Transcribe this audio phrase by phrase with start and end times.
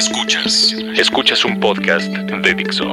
[0.00, 0.74] Escuchas.
[0.96, 2.86] Escuchas un podcast de Dixo.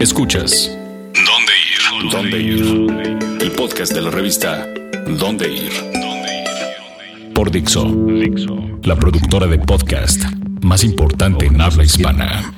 [0.00, 0.76] Escuchas.
[1.14, 2.10] ¿Dónde ir?
[2.10, 3.40] ¿Dónde ir?
[3.40, 4.66] El podcast de la revista
[5.06, 5.70] ¿Dónde ir?
[7.34, 7.86] Por Dixo.
[8.82, 10.24] La productora de podcast
[10.60, 12.52] más importante en habla hispana.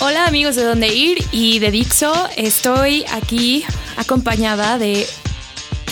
[0.00, 2.12] Hola amigos de Dónde Ir y de Dixo.
[2.36, 3.64] Estoy aquí
[3.96, 5.06] acompañada de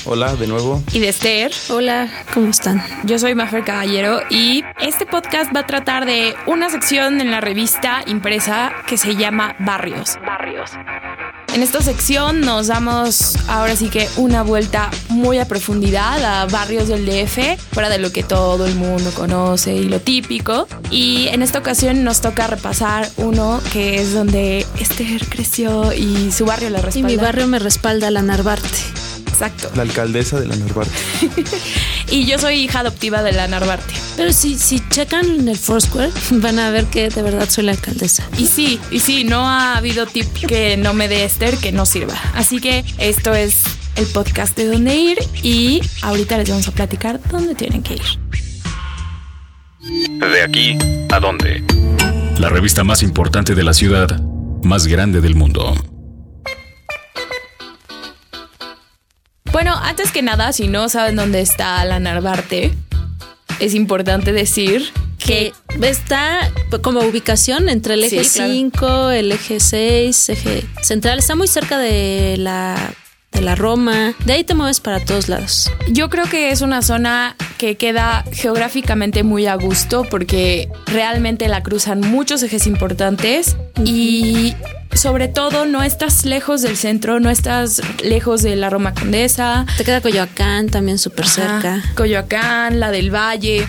[0.08, 0.82] Hola, de nuevo.
[0.92, 1.50] y de Esther.
[1.68, 2.82] Hola, ¿cómo están?
[3.04, 7.40] Yo soy Mafer Caballero y este podcast va a tratar de una sección en la
[7.40, 10.16] revista impresa que se llama Barrios.
[10.24, 10.70] Barrios.
[11.54, 16.86] En esta sección nos damos ahora sí que una vuelta muy a profundidad a barrios
[16.88, 20.68] del DF, fuera de lo que todo el mundo conoce y lo típico.
[20.90, 26.44] Y en esta ocasión nos toca repasar uno que es donde Esther creció y su
[26.44, 27.08] barrio la Y respalda.
[27.08, 28.68] mi barrio me respalda la Narvarte.
[29.36, 29.70] Exacto.
[29.76, 30.96] La alcaldesa de la Narvarte.
[32.08, 33.92] Y yo soy hija adoptiva de la Narvarte.
[34.16, 37.72] Pero si, si checan en el Foursquare, van a ver que de verdad soy la
[37.72, 38.26] alcaldesa.
[38.38, 41.84] Y sí, y sí, no ha habido tip que no me dé Esther que no
[41.84, 42.14] sirva.
[42.34, 43.62] Así que esto es
[43.96, 48.02] el podcast de dónde ir y ahorita les vamos a platicar dónde tienen que ir.
[50.20, 50.78] De aquí
[51.10, 51.64] a dónde.
[52.38, 54.22] La revista más importante de la ciudad,
[54.62, 55.74] más grande del mundo.
[59.56, 62.74] Bueno, antes que nada, si no saben dónde está la Narvarte,
[63.58, 68.52] es importante decir Que está como ubicación entre el eje Sí, claro.
[68.52, 71.20] 5, el eje 6, eje central.
[71.20, 72.92] Está muy cerca de la,
[73.36, 74.14] de la Roma.
[74.24, 75.70] De ahí te mueves para todos lados.
[75.88, 81.62] yo creo que es una zona que queda geográficamente muy a gusto porque realmente la
[81.62, 84.54] cruzan muchos ejes importantes y
[84.94, 89.84] sobre todo no estás lejos del centro, no estás lejos de la Roma Condesa, Te
[89.84, 91.82] queda Coyoacán también súper cerca.
[91.94, 93.66] Coyoacán, la del Valle.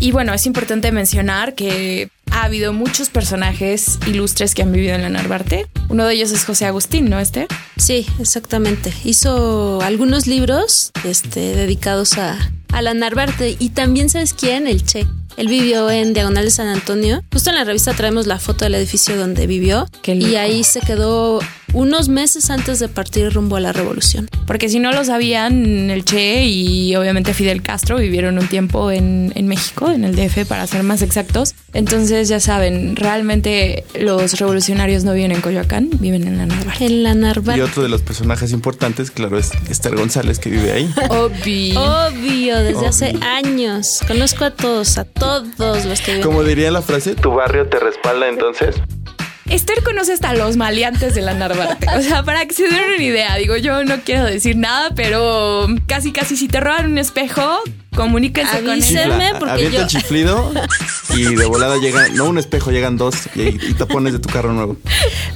[0.00, 5.02] Y bueno, es importante mencionar que ha habido muchos personajes ilustres que han vivido en
[5.02, 5.66] la Narvarte.
[5.88, 7.48] Uno de ellos es José Agustín, ¿no, Esther?
[7.78, 8.92] Sí, exactamente.
[9.04, 12.36] Hizo algunos libros este, dedicados a,
[12.72, 13.56] a la Narvarte.
[13.58, 14.66] Y también, ¿sabes quién?
[14.66, 15.06] El Che.
[15.36, 17.22] Él vivió en Diagonal de San Antonio.
[17.32, 19.86] Justo en la revista traemos la foto del edificio donde vivió.
[20.04, 21.38] Y ahí se quedó
[21.72, 24.28] unos meses antes de partir rumbo a la revolución.
[24.46, 29.32] Porque si no lo sabían, el Che y obviamente Fidel Castro vivieron un tiempo en,
[29.34, 31.54] en México, en el DF para ser más exactos.
[31.74, 36.86] Entonces ya saben, realmente los revolucionarios no viven en Coyoacán, viven en la Narvarte.
[36.86, 37.62] En la Y Narvarte.
[37.62, 40.90] otro de los personajes importantes, claro, es Esther González, que vive ahí.
[41.10, 41.80] Obvio.
[41.80, 44.00] Obvio, desde hace años.
[44.06, 46.26] Conozco a todos, a todos los que viven.
[46.26, 48.76] Como diría la frase, ¿tu barrio te respalda entonces?
[49.50, 51.86] Esther conoce hasta los maleantes de la Narvarte.
[51.96, 55.66] O sea, para que se den una idea, digo, yo no quiero decir nada, pero
[55.86, 57.60] casi, casi si te roban un espejo,
[58.02, 59.32] comuníquense con él.
[59.38, 60.52] Porque avienta yo- el chiflido
[61.16, 64.52] y de volada llega, no un espejo, llegan dos y, y tapones de tu carro
[64.52, 64.76] nuevo.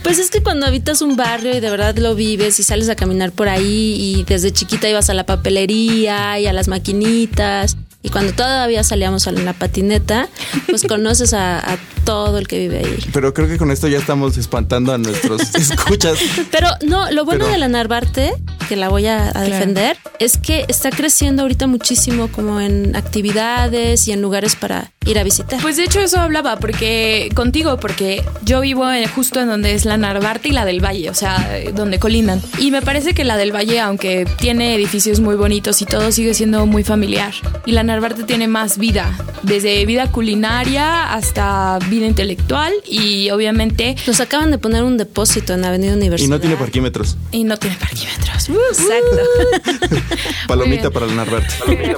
[0.02, 2.94] Pues es que cuando habitas un barrio y de verdad lo vives y sales a
[2.96, 8.08] caminar por ahí y desde chiquita ibas a la papelería y a las maquinitas y
[8.08, 10.28] cuando todavía salíamos en la patineta,
[10.68, 12.98] pues conoces a, a todo el que vive ahí.
[13.12, 16.18] Pero creo que con esto ya estamos espantando a nuestros escuchas.
[16.50, 18.32] Pero no, lo bueno Pero- de la Narvarte,
[18.68, 24.06] que la voy a, a defender, es que está creciendo ahorita muchísimo como en actividades
[24.08, 25.60] y en lugares para ir a visitar.
[25.60, 29.84] Pues de hecho eso hablaba porque contigo, porque yo vivo en- justo en donde es
[29.84, 32.40] la Narvarte y la del Valle, o sea, eh, donde colindan.
[32.58, 36.34] Y me parece que la del Valle, aunque tiene edificios muy bonitos y todo, sigue
[36.34, 37.32] siendo muy familiar.
[37.66, 44.20] Y la Narvarte tiene más vida, desde vida culinaria hasta vida intelectual y obviamente Nos
[44.20, 46.28] acaban de poner un depósito en Avenida Y Universidad.
[46.30, 47.16] no tiene parquímetros.
[47.32, 48.48] y no tiene parquímetros.
[48.48, 49.96] Exacto.
[50.48, 50.92] Palomita bien.
[50.92, 51.96] para la Narvarte.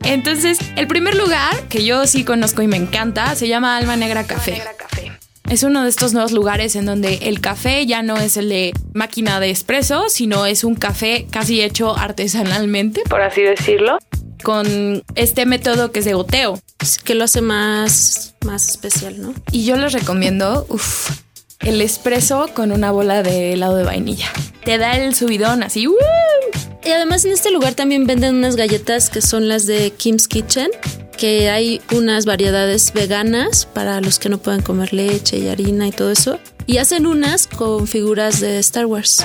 [0.00, 4.24] Entonces, el primer lugar que yo sí conozco y me encanta se llama Alma Negra
[4.26, 4.62] Café.
[5.50, 8.74] Es uno de estos nuevos lugares en donde el café ya no es el de
[8.92, 13.98] máquina de espresso, sino es un café casi hecho artesanalmente, por así decirlo,
[14.42, 16.60] con este método que es de goteo.
[17.02, 19.34] que lo hace más, más especial, ¿no?
[19.50, 21.10] Y yo les recomiendo, uff,
[21.60, 24.28] el espresso con una bola de helado de vainilla.
[24.64, 25.94] Te da el subidón así, ¡uh!
[26.84, 30.70] Y además en este lugar también venden unas galletas que son las de Kim's Kitchen,
[31.16, 35.92] que hay unas variedades veganas para los que no pueden comer leche y harina y
[35.92, 36.38] todo eso.
[36.66, 39.24] Y hacen unas con figuras de Star Wars.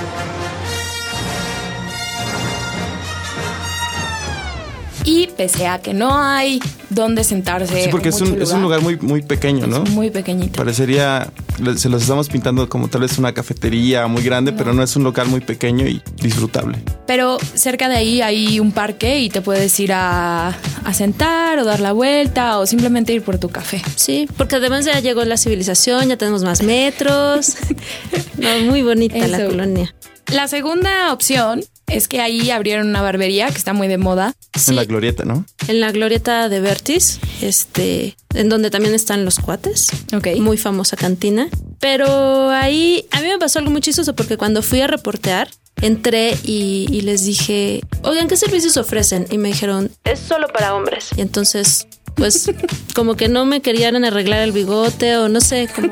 [5.05, 7.83] Y pese a que no hay dónde sentarse.
[7.83, 9.83] Sí, porque es un, es un lugar muy, muy pequeño, ¿no?
[9.83, 10.57] es muy pequeñito.
[10.57, 11.29] Parecería,
[11.75, 15.03] se los estamos pintando como tal vez una cafetería muy grande, pero no es un
[15.03, 16.79] local muy pequeño y disfrutable.
[17.05, 21.65] Pero cerca de ahí hay un parque y te puedes ir a, a sentar o
[21.65, 23.81] dar la vuelta o simplemente ir por tu café.
[23.95, 27.55] Sí, porque además ya llegó la civilización, ya tenemos más metros.
[28.37, 29.93] No, muy bonita la colonia.
[30.31, 34.33] La segunda opción es que ahí abrieron una barbería que está muy de moda.
[34.57, 35.45] Sí, En la glorieta, ¿no?
[35.67, 39.87] en la glorieta de Vertis, este, en donde también están los cuates.
[40.13, 40.27] Ok.
[40.39, 41.47] Muy famosa cantina.
[41.79, 45.49] Pero ahí a mí me pasó algo muy chistoso porque cuando fui a reportear,
[45.81, 49.25] entré y, y les dije, oigan, ¿qué servicios ofrecen?
[49.29, 51.09] Y me dijeron, es solo para hombres.
[51.17, 52.51] Y entonces, pues,
[52.95, 55.89] como que no me querían arreglar el bigote o no sé, como...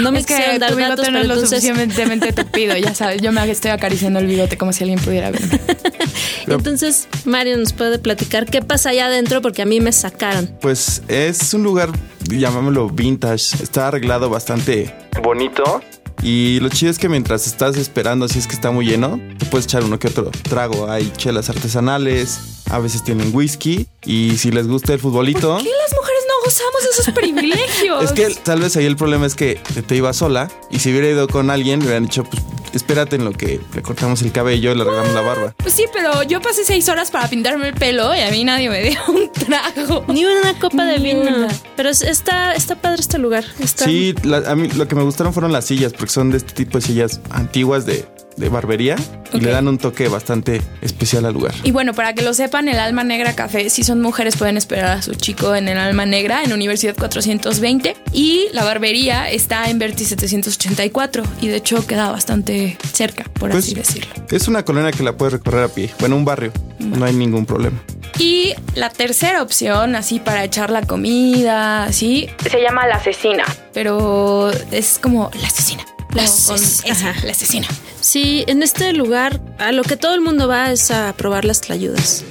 [0.00, 1.62] No me es que quisieron dar tu bigote datos, no pero es lo entonces...
[1.62, 3.20] suficientemente tupido, ya sabes.
[3.20, 5.42] Yo me estoy acariciando el bigote como si alguien pudiera ver.
[6.46, 10.50] Entonces, Mario nos puede platicar qué pasa allá adentro porque a mí me sacaron.
[10.60, 11.90] Pues es un lugar,
[12.28, 14.92] llamámoslo vintage, está arreglado bastante
[15.22, 15.82] bonito.
[16.22, 19.46] Y lo chido es que mientras estás esperando, si es que está muy lleno, te
[19.46, 20.88] puedes echar uno que otro trago.
[20.90, 23.86] Hay chelas artesanales, a veces tienen whisky.
[24.04, 28.04] Y si les gusta el futbolito, ¿Qué las mujeres no gozamos de esos privilegios?
[28.04, 30.48] es que tal vez ahí el problema es que te ibas sola.
[30.70, 32.40] Y si hubiera ido con alguien, le hubieran dicho, pues
[32.72, 35.54] espérate en lo que le cortamos el cabello y le arreglamos la barba.
[35.58, 38.68] Pues sí, pero yo pasé seis horas para pintarme el pelo y a mí nadie
[38.70, 40.04] me dio un trago.
[40.08, 41.20] Ni una copa de Ni vino.
[41.36, 41.48] una.
[41.76, 43.44] Pero es- está, está padre este lugar.
[43.60, 46.38] Está, Sí, la- a mí lo que me gustaron fueron las sillas, porque son de
[46.38, 48.96] este tipo de sillas antiguas de, de barbería
[49.32, 51.54] y le dan un toque bastante especial al lugar.
[51.62, 54.98] Y bueno, para que lo sepan, el Alma Negra Café, si son mujeres pueden esperar
[54.98, 57.96] a su chico en el Alma Negra, en Universidad 420.
[58.12, 63.64] Y la barbería está en Verti 784 y de hecho queda bastante cerca, por Pues-
[63.64, 64.12] así decirlo.
[64.30, 65.90] Es una colonia que la puedes recorrer a pie.
[66.00, 66.52] Bueno, un barrio.
[66.78, 67.80] No hay ningún problema.
[68.18, 74.50] Y la tercera opción, así para echar la comida, así, se llama la asesina, pero
[74.70, 75.82] es como la asesina.
[76.14, 77.66] La ases- esa, asesina.
[78.00, 81.60] Sí, en este lugar a lo que todo el mundo va es a probar las
[81.60, 82.24] tlayudas.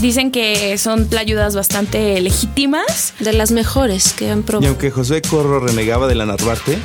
[0.00, 3.14] Dicen que son tlayudas bastante legítimas.
[3.18, 4.68] De las mejores que han Y probado.
[4.68, 6.78] aunque José Corro renegaba de la Narvarte,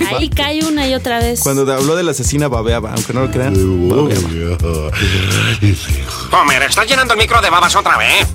[0.18, 1.40] Ahí cae una y otra vez.
[1.40, 3.54] cuando habló de la asesina babeaba, aunque no lo crean,
[3.88, 4.90] babeaba.
[6.42, 8.26] Homer, ¿estás llenando el micro de babas otra vez?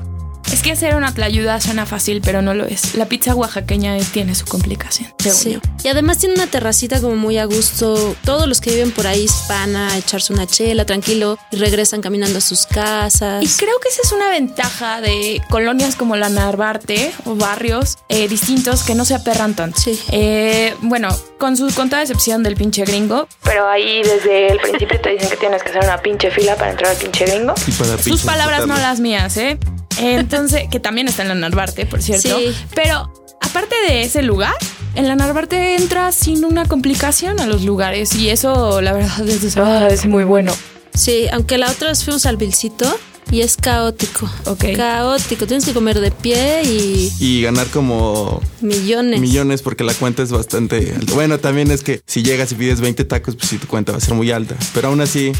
[0.51, 2.95] Es que hacer una tlayuda suena fácil, pero no lo es.
[2.95, 5.13] La pizza oaxaqueña tiene su complicación.
[5.19, 5.53] según Sí.
[5.53, 5.59] yo.
[5.83, 8.15] Y además tiene una terracita como muy a gusto.
[8.23, 12.39] Todos los que viven por ahí van a echarse una chela tranquilo y regresan caminando
[12.39, 13.43] a sus casas.
[13.43, 18.27] Y creo que esa es una ventaja de colonias como la Narvarte o barrios eh,
[18.27, 19.79] distintos que no se aperran tanto.
[19.79, 19.99] Sí.
[20.11, 23.27] Eh, bueno, con su con toda excepción del pinche gringo.
[23.43, 26.71] Pero ahí desde el principio te dicen que tienes que hacer una pinche fila para
[26.71, 27.53] entrar al pinche gringo.
[27.67, 29.57] Y para Sus palabras, no las mías, ¿eh?
[29.99, 32.37] Entonces, que también está en la Narvarte, por cierto.
[32.37, 32.53] Sí.
[32.75, 33.11] Pero
[33.41, 34.53] aparte de ese lugar,
[34.95, 39.57] en la Narvarte entras sin una complicación a los lugares y eso, la verdad, es,
[39.57, 40.53] ah, es muy bueno.
[40.93, 42.99] Sí, aunque la otra vez fuimos al Vilcito
[43.31, 44.29] y es caótico.
[44.45, 44.65] Ok.
[44.75, 45.45] Caótico.
[45.45, 49.19] Tienes que comer de pie y Y ganar como millones.
[49.21, 51.13] millones porque la cuenta es bastante alta.
[51.13, 53.99] Bueno, también es que si llegas y pides 20 tacos, pues sí, tu cuenta va
[53.99, 54.55] a ser muy alta.
[54.73, 55.31] Pero aún así,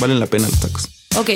[0.00, 0.88] valen la pena los tacos.
[1.16, 1.30] Ok,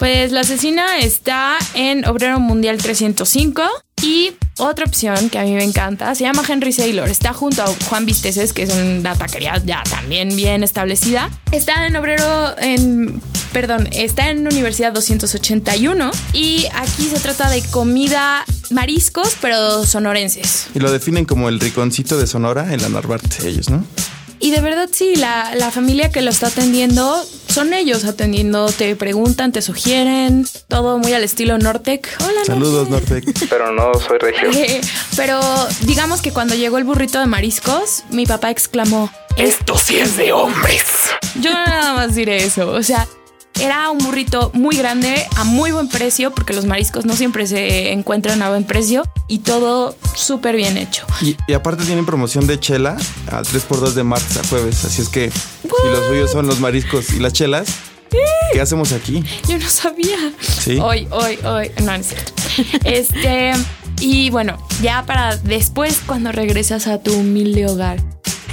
[0.00, 3.62] pues la asesina está en Obrero Mundial 305
[4.02, 7.10] y otra opción que a mí me encanta se llama Henry Saylor.
[7.10, 11.28] Está junto a Juan Visteces, que es una taquería ya también bien establecida.
[11.52, 13.20] Está en Obrero, en,
[13.52, 20.68] perdón, está en Universidad 281 y aquí se trata de comida mariscos, pero sonorenses.
[20.74, 23.84] Y lo definen como el riconcito de Sonora en la Narvarte, ellos, ¿no?
[24.42, 28.96] Y de verdad sí, la, la familia que lo está atendiendo son ellos atendiendo, te
[28.96, 32.08] preguntan, te sugieren, todo muy al estilo Nortec.
[32.20, 33.26] Hola, Saludos, Nortec.
[33.26, 33.48] Nortec.
[33.50, 34.50] Pero no soy regio.
[34.52, 34.80] Eh,
[35.16, 35.40] Pero
[35.82, 40.32] digamos que cuando llegó el burrito de mariscos, mi papá exclamó, Esto sí es de
[40.32, 40.84] hombres.
[41.40, 43.06] yo nada más diré eso, o sea...
[43.60, 47.92] Era un burrito muy grande, a muy buen precio, porque los mariscos no siempre se
[47.92, 51.04] encuentran a buen precio y todo súper bien hecho.
[51.20, 52.96] Y, y aparte tienen promoción de chela
[53.30, 54.82] al 3x2 de martes a jueves.
[54.86, 57.68] Así es que si los suyos son los mariscos y las chelas,
[58.54, 59.22] ¿qué hacemos aquí?
[59.46, 60.16] Yo no sabía.
[60.40, 60.78] Sí.
[60.80, 61.70] Hoy, hoy, hoy.
[61.80, 62.32] No, no es cierto.
[62.84, 63.52] Este.
[64.00, 67.98] Y bueno, ya para después, cuando regresas a tu humilde hogar.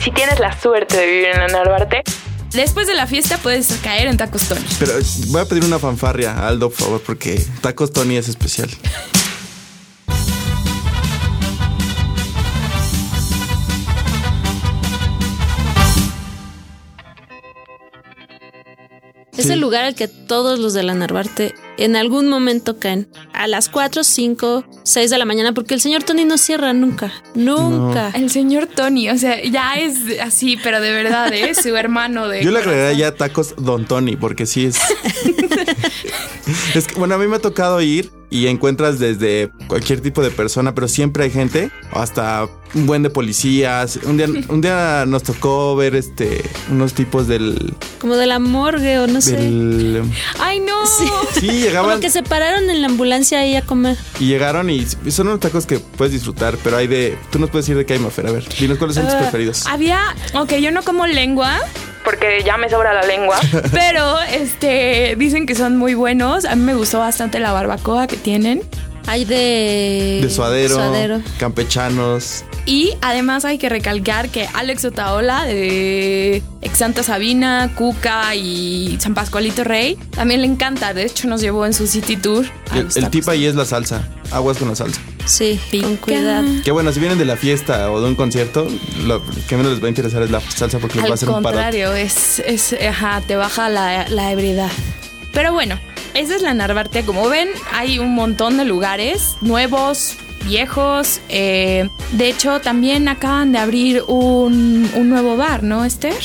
[0.04, 2.04] Si tienes la suerte de vivir en la Narvarte,
[2.62, 4.62] después de la fiesta puedes caer en Tacos Tony.
[4.80, 8.70] Pero eh, voy a pedir una fanfarria Aldo, por favor, porque Tacos Tony es especial.
[19.38, 19.52] Es Sí.
[19.52, 23.08] el lugar al que todos los de la Narvarte en algún momento caen.
[23.34, 27.12] A las 4, 5, 6 de la mañana, porque el señor Tony no cierra nunca.
[27.36, 28.12] Nunca.
[28.14, 31.54] El señor Tony, o sea, ya es así, pero de verdad, ¿eh?
[31.56, 32.44] Su hermano de.
[32.44, 34.78] Yo le agregaría ya tacos Don Tony, porque sí es.
[36.76, 40.32] es que, bueno, a mí me ha tocado ir y encuentras desde cualquier tipo de
[40.32, 43.98] persona, pero siempre hay gente, hasta un buen de policías.
[44.04, 47.74] Un día, un día nos tocó ver este unos tipos del.
[48.00, 49.38] Como de la morgue o no sé.
[50.40, 50.74] ¡Ay, no!
[51.40, 51.90] sí, llegaban.
[51.92, 53.98] Como que se pararon en la ambulancia ahí a comer.
[54.20, 57.18] Y llegaron y son unos tacos que puedes disfrutar, pero hay de.
[57.32, 58.28] Tú nos puedes decir de qué hay, Mafer.
[58.28, 59.66] A ver, dinos cuáles son tus Ah, preferidos.
[59.68, 60.00] Había,
[60.34, 61.60] ok, yo no como lengua
[62.08, 63.38] porque ya me sobra la lengua,
[63.74, 66.46] pero este dicen que son muy buenos.
[66.46, 68.62] A mí me gustó bastante la barbacoa que tienen
[69.08, 70.20] Hay de.
[70.22, 71.22] De suadero, Suadero.
[71.38, 72.46] campechanos.
[72.66, 79.14] y además hay que recalcar que Alex Otaola de Ex Santa Sabina, Cuca y San
[79.14, 80.94] Pascualito Rey también le encanta.
[80.94, 82.46] De hecho nos llevó en su City Tour.
[82.74, 84.08] El, el tip ahí es la salsa.
[84.32, 85.02] Aguas con la salsa.
[85.28, 86.02] Sí, con Pica.
[86.02, 86.48] cuidado.
[86.64, 88.68] Que bueno, si vienen de la fiesta o de un concierto,
[89.06, 91.14] lo que menos les va a interesar es la salsa porque les va a Al
[91.14, 91.54] hacer un parote.
[91.64, 94.72] contrario, es, es, ajá, te baja la, la ebriedad.
[95.34, 95.80] Pero bueno,
[96.14, 97.04] esa es la Narvarte.
[97.04, 100.14] Como ven, hay un montón de lugares nuevos,
[100.46, 101.20] viejos.
[101.30, 106.16] eh, de hecho, también acaban de abrir un, un nuevo bar, ¿no, Esther?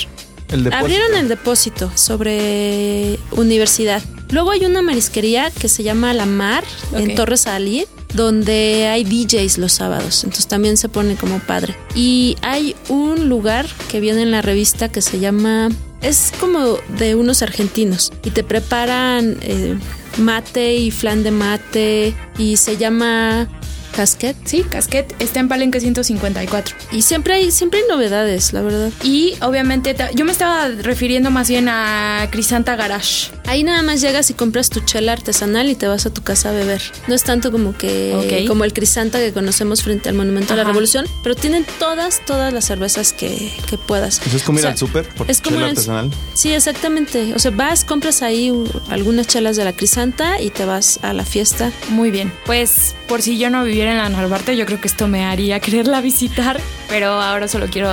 [0.49, 0.76] El depósito.
[0.85, 4.02] Abrieron el depósito sobre universidad.
[4.30, 7.00] Luego hay una marisquería que se llama La Mar Ok.
[7.00, 10.25] en Torres Ali, donde hay DJs los sábados.
[10.25, 11.76] Entonces también se pone como padre.
[11.95, 15.71] Y hay un lugar que viene en la revista que se llama.
[16.00, 19.78] Es como de unos argentinos y te preparan eh,
[20.19, 23.49] mate y flan de mate y se llama
[23.92, 24.37] casquet.
[24.44, 26.76] Sí, Casquet está en Palenque 154.
[26.92, 28.90] Y siempre hay, siempre hay novedades, la verdad.
[29.04, 33.30] Y obviamente, yo me estaba refiriendo más bien a Crisanta Garage.
[33.46, 36.50] Ahí nada más llegas y compras tu chela artesanal y te vas a tu casa
[36.50, 36.82] a beber.
[37.06, 40.62] No es tanto como que como el Crisanta que conocemos frente al Monumento a la
[40.62, 40.70] Ajá.
[40.70, 44.20] Revolución, pero tienen todas, todas las cervezas que, que puedas.
[44.26, 46.11] Eso es como O ir sea, al súper por es como chela artesanal.
[46.34, 47.34] Sí, exactamente.
[47.34, 48.52] O sea, vas, compras ahí
[48.88, 51.72] algunas chelas de la Crisanta y te vas a la fiesta.
[51.88, 52.32] Muy bien.
[52.46, 55.59] Pues por si yo no viviera en la Narvarte, yo creo que esto me haría
[55.61, 56.61] quererla visitar.
[56.89, 57.89] Pero ahora solo quiero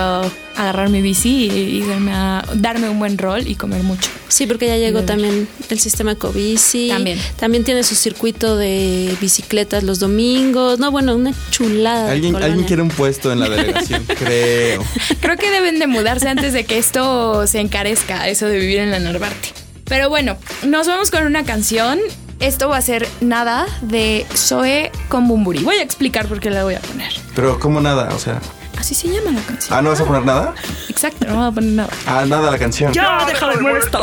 [0.55, 4.09] agarrar mi bici y, y darme, a- darme un buen rol y comer mucho.
[4.27, 6.89] Sí, porque ya llegó también el sistema Ecobici.
[6.89, 7.17] También.
[7.39, 10.77] También tiene su circuito de bicicletas los domingos.
[10.79, 12.11] No, bueno, una chulada.
[12.11, 14.83] ¿Alguien, alguien quiere un puesto en la delegación, creo.
[15.21, 18.91] Creo que deben de mudarse antes de que esto se encarezca, eso de vivir en
[18.91, 19.49] la Narvarte.
[19.85, 21.99] Pero bueno, nos vamos con una canción.
[22.39, 25.59] Esto va a ser nada de Zoe con Bumburi.
[25.63, 27.13] Voy a explicar por qué la voy a poner.
[27.35, 28.39] Pero como nada, o sea.
[28.77, 29.77] Así se llama la canción.
[29.77, 30.55] Ah, ¿no vas a poner nada?
[30.87, 31.89] Exacto, no voy a poner nada.
[32.07, 32.93] Ah, nada la canción.
[32.93, 34.01] ¡Ya, deja de molestar!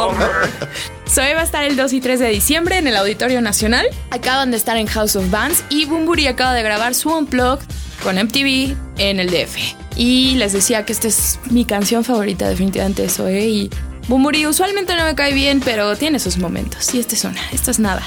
[1.09, 3.87] Zoe va a estar el 2 y 3 de diciembre en el Auditorio Nacional.
[4.11, 7.65] Acaban de estar en House of Bands y Bumburi acaba de grabar su Unplugged
[8.03, 9.57] con MTV en el DF.
[9.97, 13.71] Y les decía que esta es mi canción favorita definitivamente de Zoe y
[14.09, 16.95] Bumburi usualmente no me cae bien, pero tiene sus momentos.
[16.95, 18.03] Y esta es una, esta es nada.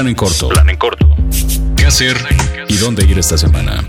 [0.00, 0.48] Plan en corto.
[0.48, 1.14] Plan en corto.
[1.76, 2.16] ¿Qué hacer
[2.68, 3.84] y dónde ir esta semana?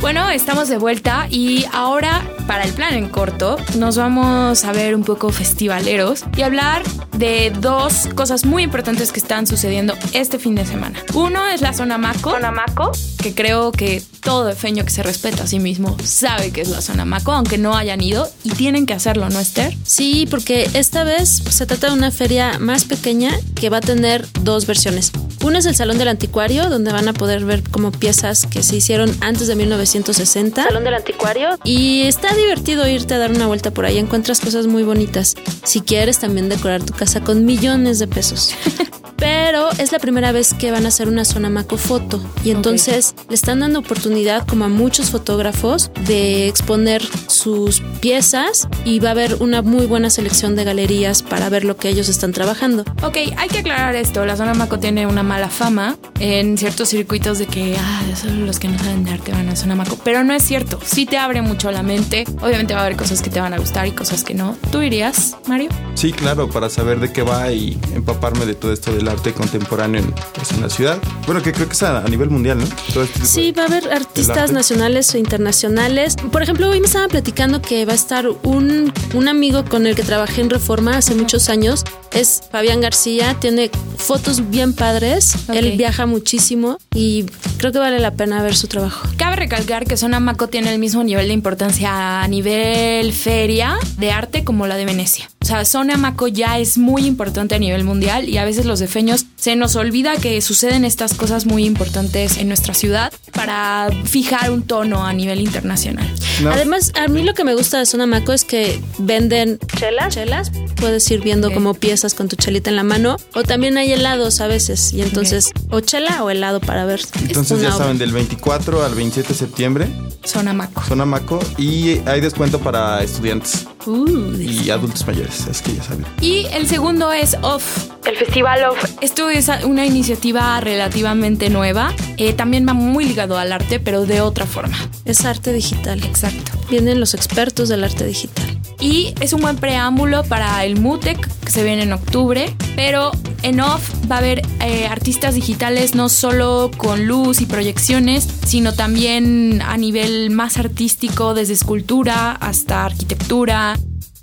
[0.00, 4.94] Bueno, estamos de vuelta y ahora para el plan en corto nos vamos a ver
[4.94, 6.84] un poco festivaleros y hablar
[7.22, 10.98] de dos cosas muy importantes que están sucediendo este fin de semana.
[11.14, 12.90] Uno es la zona Maco, zona Maco,
[13.22, 16.80] que creo que todo feño que se respeta a sí mismo sabe que es la
[16.80, 19.72] zona Maco, aunque no hayan ido y tienen que hacerlo, ¿no, Esther?
[19.84, 24.26] Sí, porque esta vez se trata de una feria más pequeña que va a tener
[24.40, 25.12] dos versiones.
[25.42, 28.76] Una es el Salón del Anticuario, donde van a poder ver como piezas que se
[28.76, 30.62] hicieron antes de 1960.
[30.62, 31.58] Salón del Anticuario.
[31.64, 35.34] Y está divertido irte a dar una vuelta por ahí, encuentras cosas muy bonitas.
[35.64, 38.54] Si quieres también decorar tu casa con millones de pesos.
[39.44, 43.16] Pero es la primera vez que van a hacer una zona Maco foto y entonces
[43.28, 49.12] le están dando oportunidad como a muchos fotógrafos de exponer sus piezas y va a
[49.12, 52.84] haber una muy buena selección de galerías para ver lo que ellos están trabajando.
[53.02, 54.24] Ok, hay que aclarar esto.
[54.24, 58.60] La zona Maco tiene una mala fama en ciertos circuitos de que ah, solo los
[58.60, 59.98] que no saben de arte van a zona Maco.
[60.04, 60.78] Pero no es cierto.
[60.84, 62.22] Sí te abre mucho la mente.
[62.42, 64.56] Obviamente va a haber cosas que te van a gustar y cosas que no.
[64.70, 65.68] ¿Tú irías, Mario?
[65.94, 70.00] Sí, claro, para saber de qué va y empaparme de todo esto del arte contemporáneo
[70.02, 70.98] en, pues, en la ciudad.
[71.26, 72.64] Bueno, que creo que es a, a nivel mundial, ¿no?
[72.94, 76.16] Todo este Sí, de- va a haber artistas nacionales o internacionales.
[76.30, 79.94] Por ejemplo, hoy me estaban platicando que va a estar un, un amigo con el
[79.94, 81.84] que trabajé en Reforma hace muchos años.
[82.12, 85.34] Es Fabián García, tiene fotos bien padres.
[85.48, 85.54] Ok.
[85.56, 87.24] Él viaja muchísimo y
[87.58, 89.08] creo que vale la pena ver su trabajo.
[89.16, 94.10] Cabe recalcar que Zona Maco tiene el mismo nivel de importancia a nivel feria de
[94.12, 95.28] arte como la de Venecia.
[95.40, 98.78] O sea, Zona Maco ya es muy importante a nivel mundial y a veces los
[98.78, 104.50] defeños se nos olvida que suceden estas cosas muy importantes en nuestra ciudad para fijar
[104.50, 106.08] un tono a nivel internacional.
[106.40, 106.50] No.
[106.52, 110.14] Además, a mí lo que me gusta de Zona Maco es que venden chelas.
[110.14, 110.52] chelas.
[110.76, 113.16] Puedes ir viendo como piezas con tu chelita en la mano.
[113.34, 114.92] O también hay helados a veces.
[114.92, 117.00] Y entonces, o chela o helado para ver.
[117.20, 117.78] Entonces ya obra.
[117.78, 119.88] saben, del 24 al 27 de septiembre,
[120.24, 120.82] Zona Maco.
[120.86, 126.06] zona Maco, y hay descuento para estudiantes Uh, y adultos mayores, es que ya saben.
[126.20, 128.98] Y el segundo es OFF, el Festival OFF.
[129.00, 131.92] Esto es una iniciativa relativamente nueva.
[132.16, 134.76] Eh, también va muy ligado al arte, pero de otra forma.
[135.04, 136.02] Es arte digital.
[136.04, 136.52] Exacto.
[136.70, 138.46] Vienen los expertos del arte digital.
[138.80, 142.54] Y es un buen preámbulo para el MUTEC, que se viene en octubre.
[142.74, 148.26] Pero en OFF va a haber eh, artistas digitales no solo con luz y proyecciones,
[148.44, 153.71] sino también a nivel más artístico, desde escultura hasta arquitectura.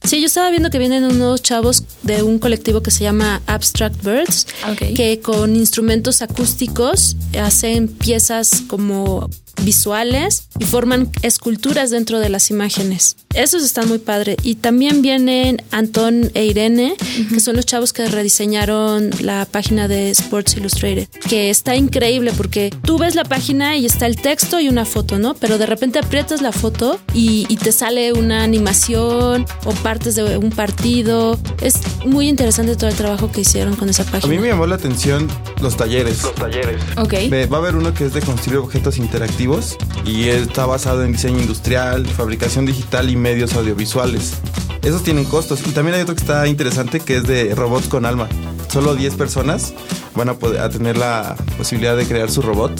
[0.03, 4.03] Sí, yo estaba viendo que vienen unos chavos de un colectivo que se llama Abstract
[4.03, 4.47] Birds,
[4.95, 9.29] que con instrumentos acústicos hacen piezas como
[9.63, 13.17] visuales y forman esculturas dentro de las imágenes.
[13.35, 14.37] Esos están muy padre.
[14.43, 16.95] Y también vienen Antón e Irene,
[17.29, 22.71] que son los chavos que rediseñaron la página de Sports Illustrated, que está increíble porque
[22.83, 25.35] tú ves la página y está el texto y una foto, ¿no?
[25.35, 30.37] Pero de repente aprietas la foto y, y te sale una animación o partes de
[30.37, 31.39] un partido.
[31.61, 34.33] Es muy interesante todo el trabajo que hicieron con esa A página.
[34.33, 35.27] mí me llamó la atención
[35.61, 36.23] los talleres.
[36.23, 36.81] Los talleres.
[36.97, 37.13] Ok.
[37.51, 41.39] Va a haber uno que es de construir objetos interactivos y está basado en diseño
[41.39, 44.33] industrial, fabricación digital y medios audiovisuales.
[44.81, 45.61] Esos tienen costos.
[45.67, 48.27] Y también hay otro que está interesante que es de robots con alma.
[48.71, 49.73] Solo 10 personas
[50.15, 52.71] van a poder a tener la posibilidad de crear su robot.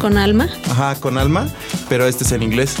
[0.00, 0.48] ¿Con alma?
[0.70, 1.48] Ajá, con alma,
[1.88, 2.76] pero este es en inglés.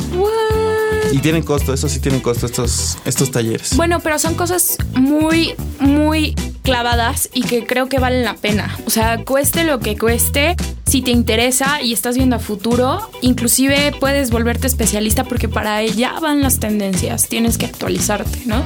[1.12, 3.76] Y tienen costo, eso sí tienen costo estos, estos talleres.
[3.76, 8.78] Bueno, pero son cosas muy, muy clavadas y que creo que valen la pena.
[8.86, 10.56] O sea, cueste lo que cueste,
[10.92, 16.20] si te interesa y estás viendo a futuro, inclusive puedes volverte especialista porque para allá
[16.20, 18.62] van las tendencias, tienes que actualizarte, ¿no?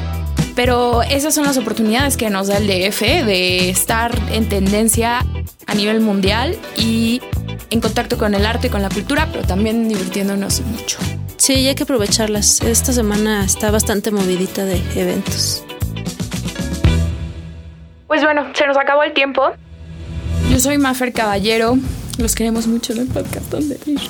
[0.57, 5.25] Pero esas son las oportunidades que nos da el DF de estar en tendencia
[5.69, 7.23] a nivel mundial y
[7.71, 10.99] en contacto con el arte y con la cultura, pero también divirtiéndonos mucho.
[11.37, 12.61] Sí, hay que aprovecharlas.
[12.61, 15.65] Esta semana está bastante movidita de eventos.
[18.09, 19.53] Pues bueno, se nos acabó el tiempo.
[20.51, 21.79] Yo soy Mafer Caballero.
[22.19, 24.01] Los queremos mucho en el podcast donde ir.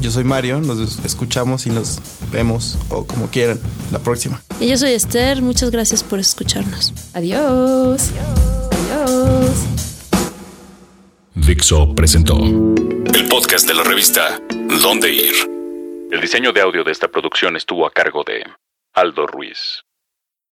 [0.00, 1.98] Yo soy Mario, nos escuchamos y nos
[2.30, 3.58] vemos o como quieran
[3.90, 4.42] la próxima.
[4.60, 6.92] Y yo soy Esther, muchas gracias por escucharnos.
[7.14, 8.10] Adiós.
[8.92, 9.50] Adiós.
[11.34, 14.40] Dixo presentó el podcast de la revista
[14.82, 15.34] Dónde Ir.
[16.12, 18.44] El diseño de audio de esta producción estuvo a cargo de
[18.94, 19.82] Aldo Ruiz.